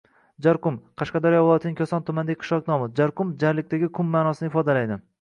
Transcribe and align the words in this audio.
Jarqum– 0.45 0.79
Qashqadaryo 1.01 1.41
viloyatining 1.43 1.77
Koson 1.83 2.07
tumanidagi 2.09 2.39
qishloq 2.47 2.73
nomi. 2.75 2.91
Jarqum- 3.03 3.37
«jarlikdagi 3.47 3.95
qum» 4.01 4.13
ma’nosini 4.19 4.55
ifodalaydi. 4.55 5.05